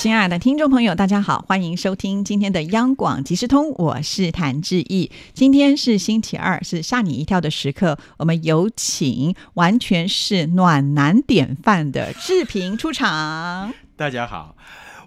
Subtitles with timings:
[0.00, 5.10] 亲爱的听众朋友，大家好，欢迎收听今天的央广即时通，我是谭志毅。
[5.34, 7.98] 今天是星期二，是吓你一跳的时刻。
[8.16, 13.74] 我们有请完全是暖男典范的志平出场。
[13.94, 14.56] 大家好，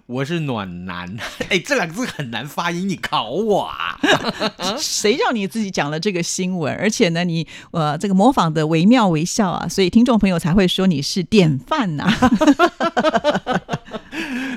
[0.06, 1.16] 我是暖男。
[1.50, 3.98] 哎，这两个字很难发音，你考我啊？
[4.78, 6.72] 谁叫你自己讲了这个新闻？
[6.72, 12.08] 而且呢，你呃这个模仿的惟妙惟肖啊，所以听众朋友才会说你是典范呐、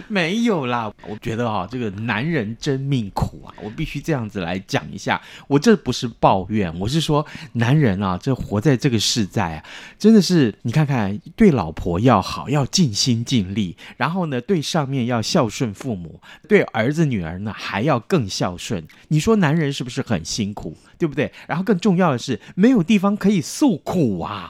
[0.10, 5.22] 没有啦，我觉得啊、这个男人真命苦啊，我必须这样子来讲一下。
[5.48, 9.64] 我这不是抱怨，我是说男人啊，这活在这个世在啊，
[10.00, 18.86] 真的是你看看，对老婆要好，要尽心尽力，然后呢，对上面要孝顺父母，对儿子女儿呢还要更孝顺。
[19.10, 20.78] 你说男人是不是很辛苦？
[20.98, 21.32] 对不对？
[21.48, 24.50] 然后更重要的是，没有地方可以诉苦啊。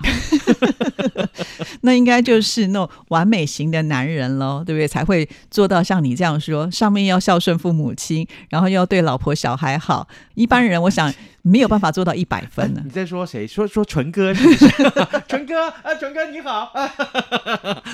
[1.81, 4.87] 那应该就是那种完美型的男人喽，对不对？
[4.87, 10.07] 才会做到像你这样说，上面要孝顺父母亲，然后又要对老婆小孩好。
[10.35, 11.13] 一般人我想
[11.47, 12.89] 没有办法做到一百分呢你。
[12.89, 13.47] 在说谁？
[13.47, 14.67] 说说纯哥是不是？
[15.27, 16.91] 纯哥啊，纯哥你好 啊！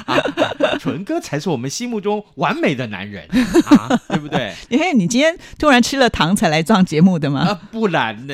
[0.06, 0.24] 啊
[0.80, 3.28] 纯哥才是我们心目中完美的男人
[3.68, 4.54] 啊，对不对？
[4.70, 7.42] 因为你今天突然吃了糖才来上节目的吗？
[7.42, 8.34] 啊，不然呢？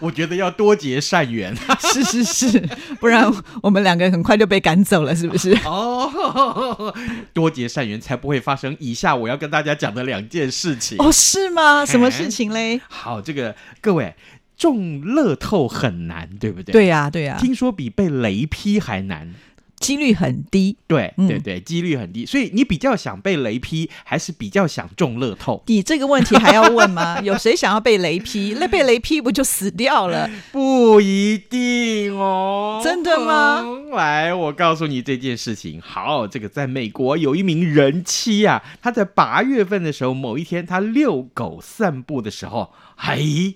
[0.00, 2.68] 我觉得要多结善缘是是是，
[3.00, 3.30] 不然
[3.62, 5.52] 我们两个很快就被赶走了，是不是？
[5.64, 6.92] 哦，
[7.32, 10.96] 多结善缘才不会发生以下我要跟大家讲的两件事情。
[10.98, 11.84] 哦，是吗？
[11.86, 12.80] 什么事情嘞？
[12.88, 14.09] 好，这个各位
[14.56, 16.72] 中乐透很难，对不对？
[16.72, 19.34] 对呀、对呀、听说比被雷劈还难。
[19.80, 20.76] 几率很低。
[20.86, 25.62] 对嗯对对，几率很低，所以你比较想被雷劈，还是比较想中乐透？
[25.68, 27.18] 你这个问题还要问吗？
[27.24, 28.54] 有谁想要被雷劈？
[28.60, 30.28] 那被雷劈不就死掉了？
[30.52, 35.80] 不一定哦，真的吗嗯来，我告诉你这件事情。
[35.80, 43.54] 好，这个在美国有一名人妻啊，她在八月份的时候，某一天她遛狗散步的时候，嘿。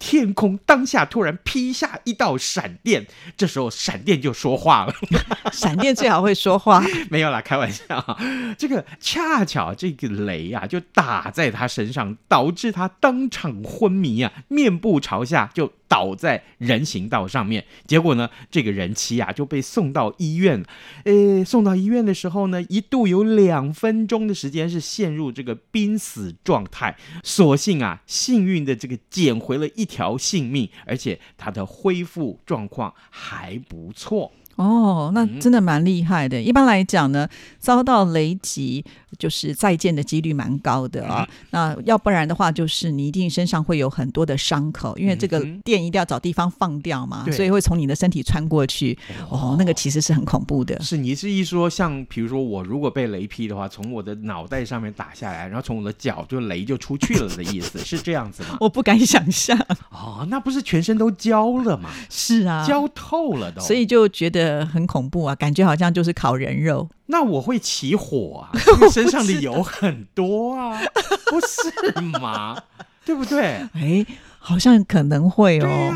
[0.00, 3.06] 天空当下突然劈下一道闪电，
[3.36, 4.94] 这时候闪电就说话了。
[5.52, 6.82] 闪电最好会说话。
[7.10, 8.18] 没有啦，开玩笑。
[8.58, 17.64] 这个恰巧这个雷啊，就打在他身上，导致他当场昏迷啊，面部朝下就倒在人行道上面。
[17.84, 20.64] 结果呢，这个人妻啊就被送到医院。
[21.04, 26.96] 呃，送到医院的时候呢，一度有两分钟的时间是陷入这个濒死状态。
[27.24, 34.30] 所幸啊，幸运的这个捡回了一条性命，而且他的恢复状况还不错。
[34.56, 36.42] 哦，那真的蛮厉害的。
[36.42, 37.26] 一般来讲呢，
[37.58, 38.84] 遭到雷击
[39.18, 41.28] 就是再见的几率蛮高的啊。
[41.50, 48.98] 那要不然的话，就是你一定身上会有很多的伤口，因为这个电一定要找地方放掉嘛，对所以会从你的身体穿过去。
[49.28, 50.80] 哦，那个其实是很恐怖的。
[50.80, 58.56] 是你是一说，像比如说我如果被雷劈的话，从我的脑袋上面打下来，然后从我的脚就雷就出去了的意思，是这样子吗？
[58.60, 59.58] 我不敢想象，
[59.90, 61.90] 哦，那不是全身都焦了吗？
[62.08, 63.60] 是啊，焦透了都。
[63.60, 66.88] 所以就觉得很恐怖啊，感觉好像就是烤人肉。
[67.10, 70.80] 那我会起火啊， 因为身上的油很多啊，
[71.30, 72.56] 不是吗？
[73.04, 73.66] 对不对？
[73.74, 74.06] 哎，
[74.38, 75.92] 好像可能会对哦。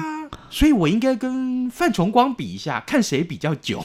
[0.55, 3.85] 啊，所以我应该跟范崇光比一下，看谁比较久，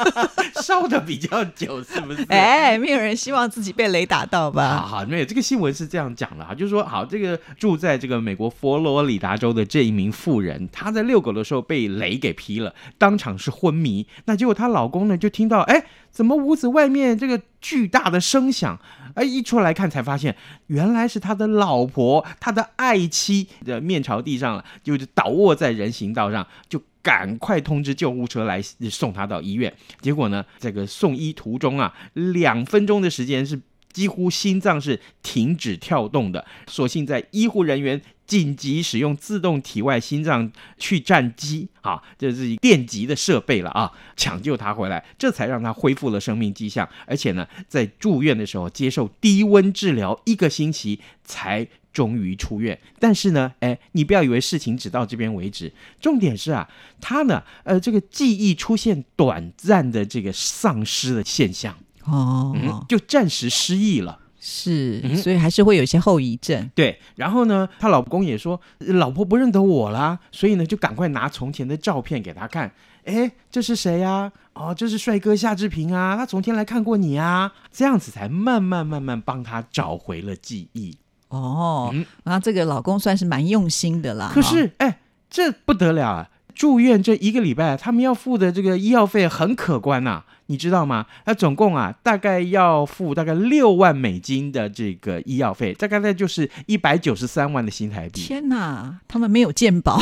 [0.62, 2.24] 烧的比较久，是不是？
[2.30, 4.78] 哎，没有人希望自己被雷打到好吧？
[4.78, 14.06] 好，没有这个新闻是这样讲的啊，就是说，好，这个住在这个美国佛罗里达州的这一名妇人，她在遛狗的时候被雷给劈了，当场是昏迷。
[14.24, 18.78] 那结果她老公呢，就听到，哎，怎么屋子外面这个巨大的声响？
[19.16, 29.72] 哎，一出来看才发现，原来是他的老婆，他的爱妻的面朝地上了，就是倒卧在人行道上，就赶快通知救护车来送他到医院。
[30.02, 33.58] 结果呢，这个送医途中啊，两分钟的时间是
[33.96, 51.66] 几乎心脏是停止跳动的，所幸在医护人员紧急使用自动体外心脏去颤机啊，这是电极的设备了啊，抢救他回来，这才让他恢复了生命迹象，而且呢，在住院的时候接受低温治疗一个星期才。
[51.96, 56.68] 终于出院，但是呢，哎，你不要以为事情只到这边为止，重点是啊，
[57.00, 61.74] 他呢，呃，这个记忆出现短暂的这个丧失的现象，
[62.06, 64.18] 哦，嗯，就暂时失忆了。
[64.38, 66.70] 是，嗯所以还是会有一些后遗症。
[66.74, 72.72] 对，然后呢，她老公也说，呃老婆不认得我啦，所以呢，就赶快拿从前的照片给她看。
[73.04, 74.30] 哎，这是谁呀？
[74.52, 80.96] 哦，这是帅哥夏志平啊，他从前来看过你啊，这样子才慢慢慢慢帮他找回了记忆。
[81.28, 84.30] 哦，嗯啊，这个老公算是蛮用心的啦。
[84.32, 86.30] 可是，哎，这不得了啊！
[86.56, 91.04] 住院这一个礼拜，他们要付的这个医药费很可观呐、你知道吗？
[91.26, 98.22] 他总共啊，大概要付大概六万美金的这个医药费，大概那就是一百九十三万的新台币。
[98.22, 100.00] 天哪，他们没有健保，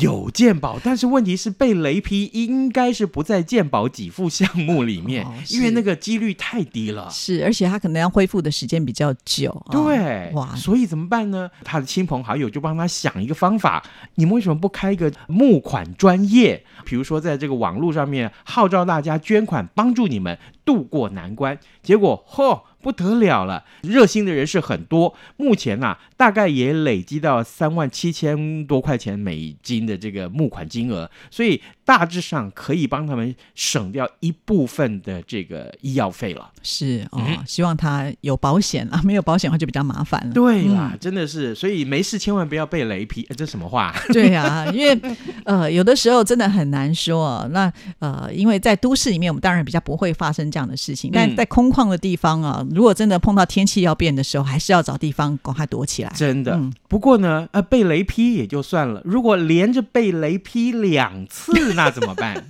[0.00, 7.08] 有鉴保，但是问题是被雷劈，应该是不在鉴保给付项目里面，哦因为那个几率太低了。
[7.10, 9.50] 是，而且他可能要恢复的时间比较久。
[9.66, 11.48] 啊对，哇，所以怎么办呢？
[11.64, 13.82] 他的亲朋好友就帮他想一个方法，
[14.16, 16.62] 你们为什么不开一个募款专业？
[16.84, 21.58] 比如说在这个网络上面号召大家捐款，帮助你们渡过难关。
[21.82, 22.60] 结果，嚯！
[22.86, 36.52] 不得了了，热心的人士很多，目前呐、大概也累积到三万七千多块钱美金的这个募款金额，所以大致上可以帮他们省掉一部分的这个医药费了。
[36.62, 40.32] 是哦，嗯希望他有保险 啊，没有保险的话就比较麻烦了。
[40.32, 43.92] 对啦，真的是，所以没事千万不要被雷劈，呃这什么话？
[44.14, 44.96] 对啊，因为
[45.44, 47.48] 呃，有的时候真的很难说哦。
[47.50, 56.12] 那呃，因为在都市里面，我们当然比较不会发生这样的事情，但嗯在空旷的地方啊，如果真的碰到天气要变的时候，还是要找地方赶快躲起来。
[56.14, 56.52] 真的。
[56.52, 62.44] 嗯不过呢，呃，被雷劈也就算了，如果连着被雷劈两次，那怎么办？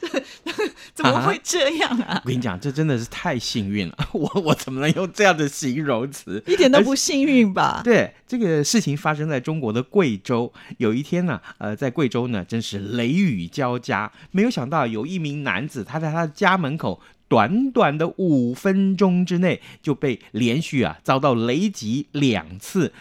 [0.94, 2.20] 怎么会这样啊？
[2.24, 3.94] 我跟你讲，这真的是太幸运了。
[4.12, 6.42] 我我怎么能用这样的形容词？
[6.46, 7.82] 一点都不幸运吧？
[7.84, 10.52] 对，这个事情发生在中国的贵州。
[10.78, 14.10] 有一天呢，呃，在贵州呢，真是雷雨交加。
[14.32, 22.92] 没有想到有一名男子，他在他的家门口，短短的五分钟之内就被连续啊遭到雷击两次。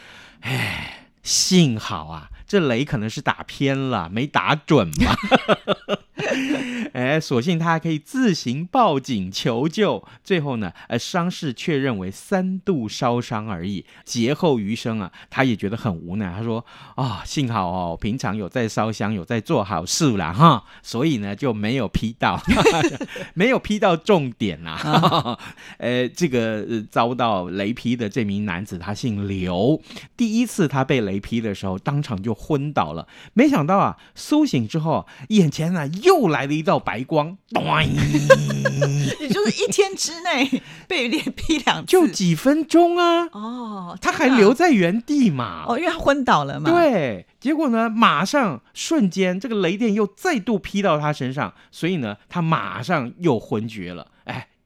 [0.42, 5.16] 唉，幸好啊，这雷可能是打偏了，没打准吧。
[6.94, 16.34] 哎，所幸他还可以自行报警求救，最后呢，呃，伤势确认为三度烧伤而已，劫后余生啊，他也觉得很无奈。
[16.36, 16.66] 他说
[16.96, 22.42] ：“啊、幸好哦，平常有在烧香，有在做好事啦，哈，所以呢就没有劈到，
[23.36, 25.38] 没有劈到重点啦。
[25.78, 29.80] 呃， 这个、呃、遭到雷劈的这名男子，他姓刘，
[30.16, 33.08] 第一次他被雷劈的时候，当场就昏倒了。
[33.34, 37.64] 没想到啊，苏醒之后，眼前呢、又来了一道白光，咚，
[39.20, 45.66] 也就是一天之内被连劈两次，就几分钟啊，哦，他还留在原地嘛。
[45.68, 54.08] 哦，因为他昏倒了嘛。，对，结果呢，马上瞬间这个雷电又再度劈到他身上，所以呢，他马上又昏厥了。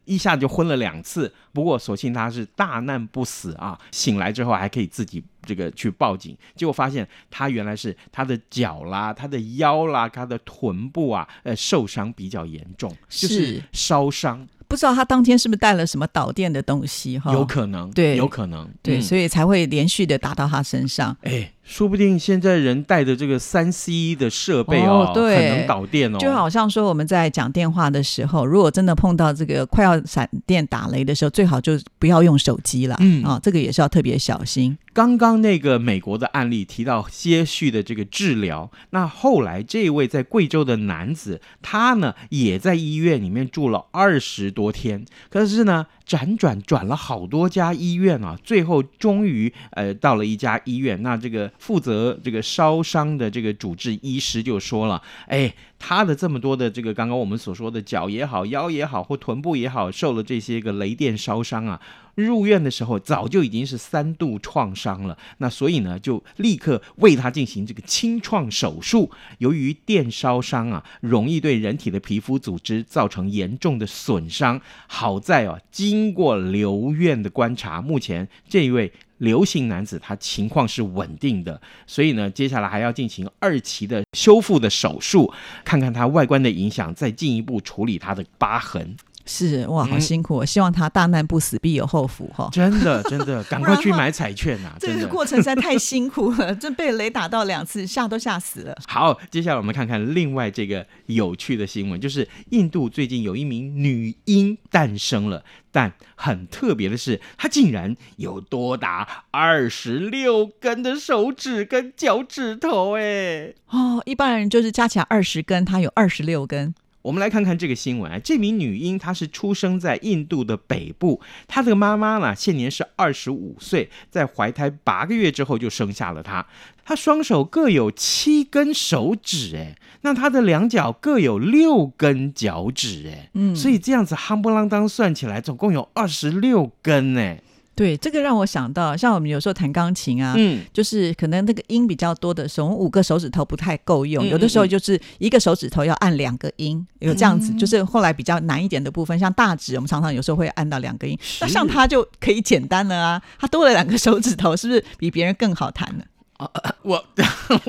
[0.01, 1.33] 哎，一下就昏了两次。
[1.53, 6.37] 不过所幸他是大难不死啊，醒来之后还可以自己这个去报警。
[6.55, 17.33] 结果发现他原来是他的脚啦、他的腰啦、他的臀部啊，呃，受伤比较严重，就是是烧伤，不知道他当天是不是带了什么导电的东西哈？
[17.33, 21.15] 有可能，对有可能，对，嗯所以才会连续的打到他身上。
[21.23, 32.97] 哎，说不定现在人带的这个三 C 的设备哦，哦对很能导电哦，就好像说我们在讲电话的时候，如果真的碰到这个快要闪电打雷的时候，最好就不要用手机了。
[32.99, 34.77] 嗯啊，这个也是要特别小心。
[34.93, 61.81] 刚刚那个美国的案例提到些许的这个治疗，那后来这位在贵州的男子，他呢也在医院里面住了二十多天，可是呢辗转转了好多家医院啊，最后终于呃到了一家医院，那这个负责这个烧伤的这个主治医师就说了，哎，他的这么多的这个刚刚我们所说的脚也好、腰也好或臀部也好，受了这些个雷电烧伤啊，
[62.13, 69.09] 入院的时候早就已经是三度创伤了，那所以呢，就立刻为他进行这个清创手术。
[69.39, 74.61] 由于电烧伤啊，容易对人体的皮肤组织造成严重的损伤。
[74.85, 78.93] 好在啊，经过留院的观察，目前这一位。
[79.21, 85.31] 流行男子他情况是稳定的，所以呢，接下来还要进行二期的修复的手术，
[85.63, 88.97] 看看他外观的影响，再进一步处理他的疤痕。
[89.25, 90.45] 是哇，好嗯辛苦、我！
[90.45, 95.01] 希望他大难不死，必有后福哈、真的，真的，赶快去买彩券呐、 这。
[95.01, 98.77] 个过程实在太辛苦了， 这被雷打到两次，吓都吓死了。
[98.87, 116.75] 好，接下来我们看看另外这个有趣的新闻，就是印度最近有一名女婴诞生了，但很特别的是，她竟然有多达二十六根的手指跟脚趾头，哎，哦，一般人就是加起来二十根，她有二十六根。
[117.01, 126.45] 我们来看看这个新闻啊，这名女婴她是出生在印度的北部，她的妈妈呢现年是二十五岁，在怀胎八个月之后就生下了她。
[126.83, 137.41] 她双手各有七根手指，哎，那她的两脚各有六根脚趾，哎，嗯所以这样子夯不啷当算起来，总共有二十六根，哎，
[137.73, 147.51] 对，这个让我想到，像我们有时候弹钢琴啊，嗯，就是可能那个音比较多的时候，我们五个手指头不太够用，嗯有的时候就是一个手指头要按两个音，有这样子。
[147.53, 151.17] 就是后来比较难一点的部分，像大指，我们常常有时候会按到两个音。
[151.39, 156.03] 那像他就可以简单了啊，他多了两个手指头，是不是比别人更好弹呢？
[156.83, 157.03] 我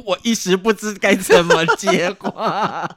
[0.05, 2.89] 我一时不知该怎么接话。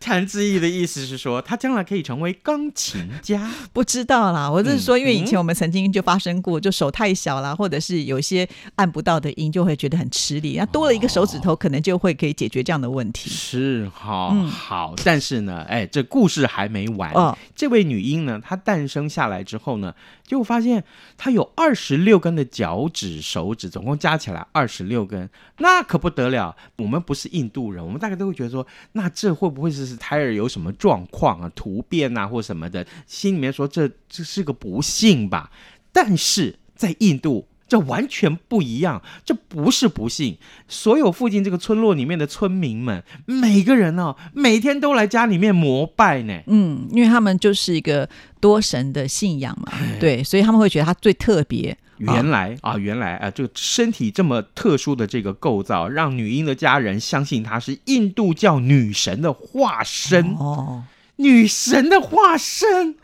[0.00, 3.50] 谭志毅的意思是说，他将来可以成为钢琴家。
[3.72, 10.56] 不知道啦，我是说，因为以嗯前我们曾经就发生过，就手太小啦，或者是有一些按不到的音，就会觉得很吃力。
[10.56, 13.30] 那多了一个手指头，可能就会可以解决这样的问题。
[13.30, 17.12] 是哈、嗯好，但是呢，哎，这故事还没完。
[17.12, 19.94] 哦这位女婴呢，她诞生下来之后呢，
[20.26, 20.82] 就发现
[21.16, 26.54] 她有二十六根的脚趾、手指，总共加起来二十六根，那可不得了。
[26.76, 32.86] 我们不是印度人，我们大概都会觉得说，那这会不会是胎儿有什么状况啊、突变啊或什么的？
[33.06, 35.50] 心里面说这这是个不幸吧。
[35.92, 37.46] 但是在印度。
[37.70, 40.38] 这完全不一样，这不是不幸。
[40.68, 46.40] 所有附近这个村落里面的村民们，每个人哦，每天都来家里面膜拜呢。
[46.46, 48.08] 嗯，因为他们就是一个
[48.40, 49.70] 多神的信仰嘛，
[50.00, 51.76] 对，所以他们会觉得他最特别。
[51.98, 60.84] 原来啊，原来啊，这个身体这么特殊的这个构造，让女婴的家人相信她是印度教女神的化身，哦，
[61.16, 62.96] 女神的化身。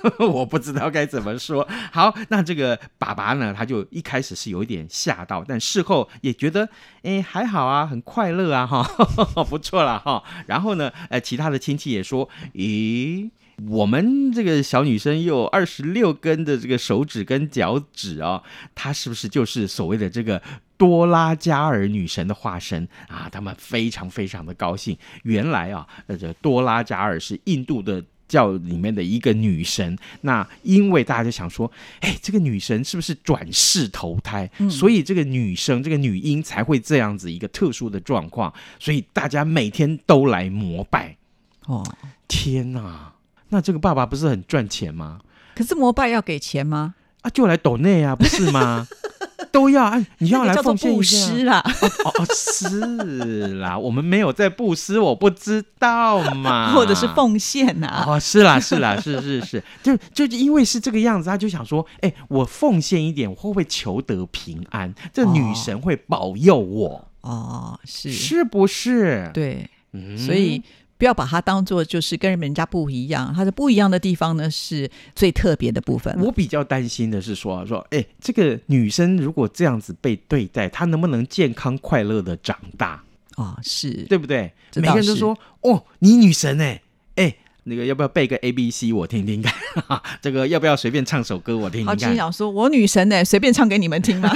[0.18, 1.68] 我不知道该怎么说。
[1.92, 6.68] 好，那这个爸爸呢，他就一开始是有一点吓到，但事后也觉得，
[7.02, 8.82] 哎，还好啊，很快乐啊，哈，
[9.50, 10.22] 不错了哈。
[10.46, 13.30] 然后呢，呃，其他的亲戚也说，咦。
[13.66, 18.42] 我们这个小女生有二十六根的这个手指跟脚趾哦，
[18.74, 20.40] 她是不是就是所谓的这个
[20.76, 23.28] 多拉加尔女神的化身啊？
[23.30, 24.96] 他们非常非常的高兴。
[25.24, 28.04] 原来啊，呃，这多拉加尔是印度的。
[28.28, 34.46] 教里面的一个女神，那因为大家就想说，哎，这个女神是不是转世投胎？
[34.68, 41.16] 所以这个女生，这个女婴才会这样子一个特殊的状况，所以大家每天都来膜拜。
[41.64, 41.82] 哦，
[42.28, 43.14] 天哪，
[43.50, 45.20] 那这个爸爸不是很赚钱吗？
[45.54, 46.94] 可是摩拜要给钱吗？
[47.22, 48.86] 啊，就来抖内啊，不是吗？
[49.50, 51.16] 都要啊，你要来做布奉献一下。
[51.16, 51.62] 施啦。
[52.04, 64.92] 哦哦，是啦， 我们没有在布施，我不知道嘛，或者是奉献呐、哦，是啦，是啦，是是是，就就因为是这个样子，他就想说，哎，我奉献一点，我会不会求得平安？
[65.12, 70.62] 这哦女神会保佑我，哦，是，是不是？，对，嗯所以
[70.98, 76.14] 不要把它当做就是跟人家不一样，它的不一样的地方呢是最特别的部分。
[76.20, 83.02] 我比较担心的是说，说，哎，这个女生如果这样子被对待，她能不能健康快乐的长大？
[83.36, 84.52] 哦，是，对不对？
[84.74, 86.82] 每个人都是说，哦，你女神哎，
[87.14, 87.34] 哎。
[87.64, 89.52] 那个要不要背个 A B C 我听听看？
[90.22, 92.08] 这个要不要随便唱首歌我听好，听看？
[92.08, 94.30] 心想说，我女神呢，随便唱给你们听吗？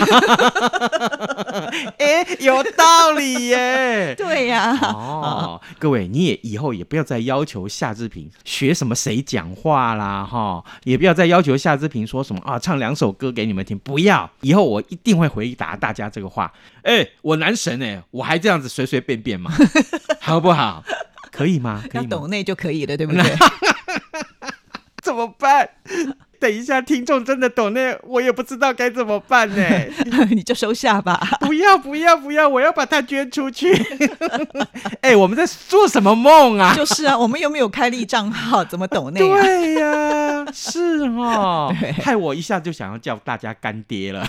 [1.99, 4.15] 哎，有道理耶。
[4.19, 16.53] 对呀、哦，各位，你也以后也不要再要求夏志平学什么谁讲话啦，哈，也不要再要求夏志平说什么啊，唱两首歌给你们听，不要，以后我一定会回答大家这个话。
[16.83, 19.51] 哎，我男神哎，我还这样子随随便便吗？
[20.21, 20.85] 好不好？
[21.31, 21.83] 可以吗？
[21.91, 22.09] 可以吗？
[22.11, 23.23] 要抖内就可以了，对不对？
[25.03, 25.69] 怎么办？
[26.43, 29.65] 等一下，听众真的懂那，我也不知道该怎么办呢。
[30.33, 31.39] 你就收下吧。
[31.39, 32.49] 不要不要不要！
[32.49, 33.73] 我要把它捐出去。
[35.03, 36.75] 哎、我们在做什么梦啊？
[36.75, 39.41] 就是啊，我们又没有开立账号，怎么懂那啊？
[39.41, 41.73] 对呀、是哦，
[42.03, 44.29] 害我一下就想要叫大家干爹了。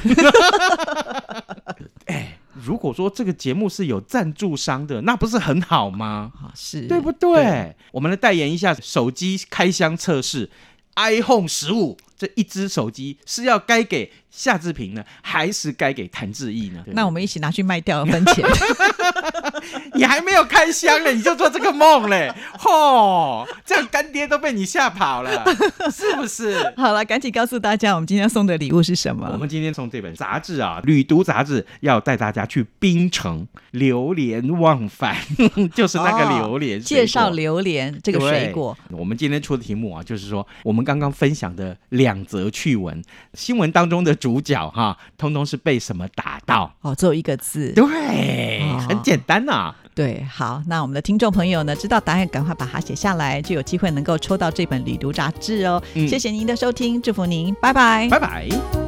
[2.06, 6.32] 哎，如果说这个节目是有赞助商的，那不是很好吗？
[6.36, 7.76] 啊，是对不对？
[7.92, 10.48] 我们来代言一下手机开箱测试
[10.96, 16.82] ，iPhone 十五这一只手机是要该给夏志平呢，还是该给谭志毅呢？
[16.88, 18.46] 那我们一起拿去卖掉分钱。
[19.94, 25.44] 你还没有开箱呢，你就做这个梦嘞，吼，这样干爹都被你吓跑了，
[25.92, 26.74] 是不是？
[26.78, 29.30] 好了，赶紧告诉大家，我们今天要送的礼物是什么？
[29.34, 35.18] 我们今天送这本杂志啊，《旅读杂志》，要带大家去槟城流连忘返，
[35.76, 37.30] 就是那个榴莲、哦介绍。
[37.32, 38.78] 榴莲这个水果。
[38.92, 43.02] 我们今天出的题目啊，就是说我们刚刚分享的两则趣闻，
[43.34, 46.74] 新闻当中的主角哈，通通是被什么打到？
[46.82, 47.72] 哦，只有一个字。
[47.74, 47.84] 对，
[48.64, 55.82] 哦很简单呐、对，好，那我们的听众朋友呢，知道答案赶快把它写下来，就有机会能够抽到这本《旅读》杂志哦。
[55.94, 58.10] 嗯谢谢您的收听，祝福您，拜拜。
[58.10, 58.83] 拜拜。